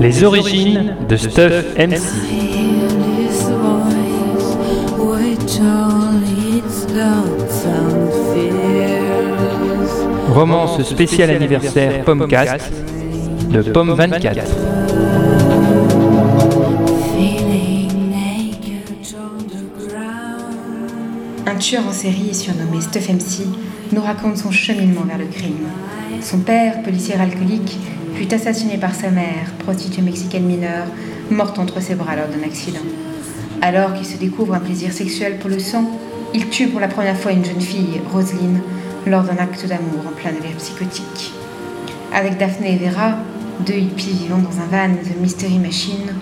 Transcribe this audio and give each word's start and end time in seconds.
Les 0.00 0.22
origines 0.22 0.94
de 1.08 1.16
Stuff 1.16 1.64
MC. 1.76 2.00
Romance 10.32 10.82
spéciale 10.82 11.30
anniversaire 11.30 12.04
Pommecast 12.04 12.72
de 13.50 13.62
Pomme 13.62 13.94
24. 13.94 14.44
En 21.78 21.92
série 21.92 22.34
surnommé 22.34 22.80
Stuff 22.80 23.08
MC 23.10 23.46
nous 23.92 24.00
raconte 24.00 24.38
son 24.38 24.50
cheminement 24.50 25.02
vers 25.02 25.18
le 25.18 25.26
crime. 25.26 25.66
Son 26.22 26.38
père, 26.38 26.82
policier 26.82 27.14
alcoolique, 27.14 27.78
fut 28.14 28.32
assassiné 28.32 28.78
par 28.78 28.94
sa 28.94 29.10
mère, 29.10 29.52
prostituée 29.58 30.00
mexicaine 30.00 30.44
mineure, 30.44 30.86
morte 31.30 31.58
entre 31.58 31.82
ses 31.82 31.94
bras 31.94 32.16
lors 32.16 32.28
d'un 32.28 32.46
accident. 32.46 32.80
Alors 33.60 33.92
qu'il 33.92 34.06
se 34.06 34.16
découvre 34.16 34.54
un 34.54 34.60
plaisir 34.60 34.92
sexuel 34.92 35.38
pour 35.38 35.50
le 35.50 35.58
sang, 35.58 35.90
il 36.34 36.48
tue 36.48 36.68
pour 36.68 36.80
la 36.80 36.88
première 36.88 37.18
fois 37.18 37.32
une 37.32 37.44
jeune 37.44 37.60
fille, 37.60 38.00
Roselyne, 38.10 38.60
lors 39.06 39.24
d'un 39.24 39.36
acte 39.36 39.66
d'amour 39.66 40.00
en 40.08 40.12
plein 40.12 40.32
délire 40.32 40.56
psychotique. 40.56 41.32
Avec 42.14 42.38
Daphné 42.38 42.74
et 42.74 42.88
Vera, 42.88 43.18
deux 43.66 43.74
hippies 43.74 44.16
vivant 44.22 44.38
dans 44.38 44.60
un 44.60 44.66
van 44.70 44.94
The 44.94 45.20
Mystery 45.20 45.58
Machine, 45.58 46.14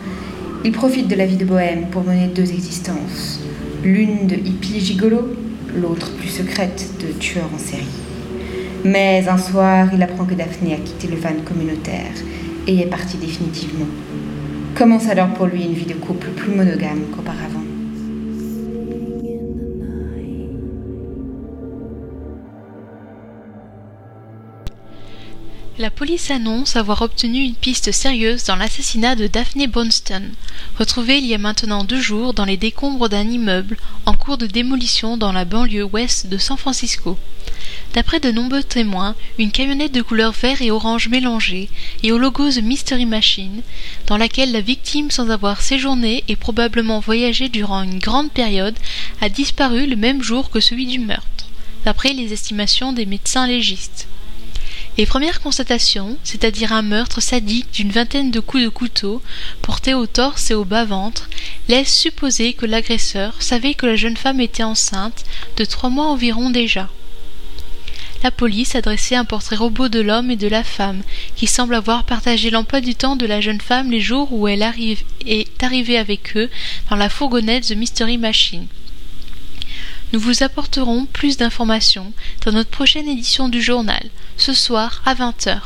il 0.65 0.73
profite 0.73 1.07
de 1.07 1.15
la 1.15 1.27
vie 1.27 1.37
de 1.37 1.45
bohème 1.45 1.87
pour 1.91 2.02
mener 2.02 2.27
deux 2.27 2.51
existences, 2.51 3.41
l'une 3.85 4.27
de 4.27 4.35
hippie 4.35 4.80
gigolo, 4.80 5.29
l'autre 5.74 6.14
plus 6.16 6.28
secrète 6.28 6.90
de 7.01 7.12
tueur 7.12 7.49
en 7.54 7.59
série. 7.59 7.85
Mais 8.85 9.26
un 9.29 9.38
soir, 9.38 9.88
il 9.95 10.02
apprend 10.02 10.24
que 10.24 10.35
Daphné 10.35 10.74
a 10.74 10.76
quitté 10.79 11.07
le 11.09 11.16
van 11.16 11.40
communautaire 11.45 12.12
et 12.66 12.80
est 12.80 12.87
partie 12.87 13.16
définitivement. 13.16 13.87
Commence 14.74 15.09
alors 15.09 15.29
pour 15.29 15.46
lui 15.46 15.65
une 15.65 15.74
vie 15.74 15.87
de 15.87 15.95
couple 15.95 16.29
plus 16.29 16.54
monogame 16.54 17.04
qu'auparavant? 17.15 17.74
La 25.77 25.91
police 25.91 26.30
annonce 26.30 26.77
avoir 26.77 27.03
obtenu 27.03 27.41
une 27.41 27.57
piste 27.57 27.91
sérieuse 27.91 28.45
dans 28.45 28.55
l'assassinat 28.55 29.17
de 29.17 29.27
Daphne 29.27 29.67
Bonston, 29.67 30.23
retrouvée 30.79 31.19
il 31.19 31.27
y 31.27 31.35
a 31.35 31.39
maintenant 31.39 31.83
deux 31.83 32.01
jours 32.01 32.33
dans 32.33 32.45
les 32.45 32.57
décombres 32.57 33.09
d'un 33.09 33.29
immeuble 33.29 33.77
en 34.07 34.15
cours 34.15 34.39
de 34.39 34.47
démolition 34.47 35.17
dans 35.17 35.33
la 35.33 35.45
banlieue 35.45 35.83
ouest 35.83 36.29
de 36.29 36.39
San 36.39 36.57
Francisco. 36.57 37.19
D'après 37.93 38.21
de 38.21 38.30
nombreux 38.30 38.63
témoins, 38.63 39.17
une 39.37 39.51
camionnette 39.51 39.91
de 39.91 40.01
couleur 40.01 40.30
vert 40.30 40.63
et 40.63 40.71
orange 40.71 41.09
mélangée 41.09 41.69
et 42.05 42.13
au 42.13 42.19
logo 42.19 42.52
The 42.52 42.63
Mystery 42.63 43.05
Machine, 43.05 43.63
dans 44.07 44.17
laquelle 44.17 44.52
la 44.52 44.61
victime, 44.61 45.11
sans 45.11 45.29
avoir 45.30 45.61
séjourné 45.61 46.23
et 46.29 46.37
probablement 46.37 47.01
voyagé 47.01 47.49
durant 47.49 47.83
une 47.83 47.99
grande 47.99 48.30
période, 48.30 48.79
a 49.21 49.29
disparu 49.29 49.87
le 49.87 49.97
même 49.97 50.23
jour 50.23 50.51
que 50.51 50.61
celui 50.61 50.87
du 50.87 51.01
meurtre, 51.01 51.49
d'après 51.85 52.13
les 52.13 52.33
estimations 52.33 52.93
des 52.93 53.07
médecins 53.07 53.49
légistes. 53.49 54.07
Les 54.96 55.06
premières 55.06 55.40
constatations, 55.40 56.16
c'est-à-dire 56.23 56.73
un 56.73 56.82
meurtre 56.82 57.20
sadique 57.20 57.73
d'une 57.73 57.90
vingtaine 57.90 58.30
de 58.30 58.38
coups 58.38 58.62
de 58.62 58.68
couteau 58.68 59.23
portés 59.60 59.92
au 59.92 60.06
torse 60.06 60.52
et 60.52 60.54
au 60.54 60.64
bas-ventre, 60.64 61.28
laissent 61.68 61.92
supposer 61.92 62.52
que 62.52 62.64
l'agresseur 62.64 63.34
savait 63.42 63.74
que 63.74 63.87
la 63.87 63.96
jeune 63.96 64.16
femme 64.16 64.41
était 64.41 64.62
enceinte 64.62 65.25
de 65.56 65.65
trois 65.65 65.91
mois 65.91 66.06
environ 66.06 66.50
déjà. 66.50 66.88
La 68.22 68.31
police 68.31 68.76
a 68.76 68.82
dressé 68.82 69.16
un 69.16 69.25
portrait 69.25 69.56
robot 69.56 69.88
de 69.88 70.00
l'homme 70.00 70.31
et 70.31 70.37
de 70.37 70.49
la 70.49 70.62
femme, 70.62 71.03
qui 71.34 71.49
semble 71.49 71.75
avoir 71.75 72.04
partagé 72.04 72.50
l'emploi 72.50 72.81
du 72.81 72.94
temps 72.94 73.16
de 73.16 73.27
la 73.27 73.41
jeune 73.41 73.60
femme 73.60 73.91
les 73.91 74.00
jours 74.00 74.33
où 74.33 74.47
elle 74.47 74.62
est 75.27 75.62
arrivée 75.62 75.99
avec 75.99 76.37
eux 76.37 76.49
dans 76.88 76.97
la 76.97 77.09
fourgonnette 77.09 77.66
The 77.66 77.72
Mystery 77.77 78.16
Machine. 78.16 78.69
Nous 80.15 80.21
vous 80.21 80.45
apporterons 80.45 81.07
plus 81.07 81.39
d'informations 81.39 82.13
dans 82.45 82.53
notre 82.53 82.71
prochaine 82.71 83.09
édition 83.09 83.49
du 83.49 83.61
journal, 83.61 84.11
ce 84.37 84.55
soir 84.55 85.03
à 85.05 85.13
20h. 85.17 85.59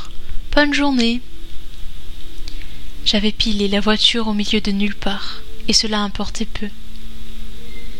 Bonne 0.55 0.73
journée. 0.73 1.21
J'avais 3.05 3.31
pilé 3.31 3.67
la 3.67 3.79
voiture 3.79 4.27
au 4.27 4.33
milieu 4.33 4.59
de 4.59 4.71
nulle 4.71 4.95
part, 4.95 5.41
et 5.67 5.73
cela 5.73 5.99
importait 5.99 6.47
peu. 6.47 6.67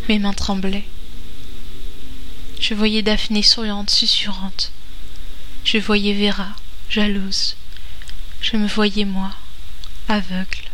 Mes 0.07 0.17
mains 0.17 0.33
tremblaient. 0.33 0.87
Je 2.59 2.73
voyais 2.73 3.03
Daphné 3.03 3.43
souriante, 3.43 3.91
susurrante. 3.91 4.71
Je 5.65 5.77
voyais 5.77 6.15
Vera, 6.15 6.47
jalouse. 6.89 7.57
Je 8.41 8.57
me 8.57 8.67
voyais 8.67 9.05
moi, 9.05 9.29
aveugle. 10.07 10.71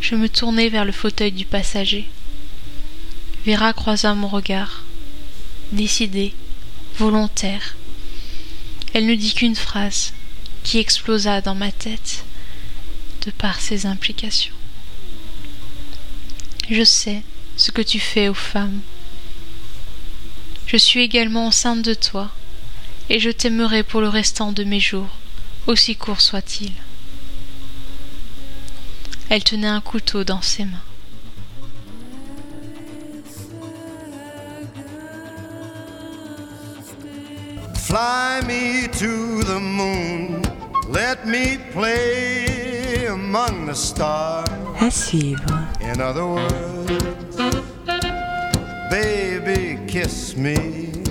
Je 0.00 0.14
me 0.14 0.28
tournai 0.28 0.68
vers 0.68 0.84
le 0.84 0.92
fauteuil 0.92 1.32
du 1.32 1.44
passager. 1.44 2.08
Vera 3.46 3.72
croisa 3.72 4.12
mon 4.14 4.26
regard, 4.26 4.82
décidée, 5.70 6.34
volontaire. 6.98 7.76
Elle 8.92 9.06
ne 9.06 9.14
dit 9.14 9.34
qu'une 9.34 9.54
phrase 9.54 10.12
qui 10.64 10.78
explosa 10.78 11.40
dans 11.42 11.54
ma 11.54 11.70
tête 11.70 12.24
de 13.24 13.30
par 13.30 13.60
ses 13.60 13.86
implications. 13.86 14.54
Je 16.68 16.82
sais 16.82 17.22
ce 17.56 17.70
que 17.70 17.82
tu 17.82 18.00
fais 18.00 18.28
aux 18.28 18.34
femmes. 18.34 18.80
Je 20.66 20.76
suis 20.76 21.02
également 21.02 21.46
enceinte 21.46 21.82
de 21.82 21.94
toi, 21.94 22.32
et 23.08 23.20
je 23.20 23.30
t'aimerai 23.30 23.84
pour 23.84 24.00
le 24.00 24.08
restant 24.08 24.50
de 24.50 24.64
mes 24.64 24.80
jours, 24.80 25.10
aussi 25.68 25.94
court 25.94 26.20
soit-il. 26.20 26.72
Elle 29.28 29.44
tenait 29.44 29.68
un 29.68 29.80
couteau 29.80 30.24
dans 30.24 30.42
ses 30.42 30.64
mains. 30.64 30.82
Fly 37.86 38.42
me 38.48 38.88
to 38.88 39.44
the 39.44 39.60
moon, 39.60 40.42
let 40.88 41.24
me 41.24 41.56
play 41.70 43.06
among 43.06 43.66
the 43.66 43.74
stars. 43.76 44.48
À 44.80 44.90
suivre. 44.90 45.68
In 45.80 46.00
other 46.00 46.26
words, 46.26 47.36
baby, 48.90 49.78
kiss 49.86 50.36
me 50.36 51.05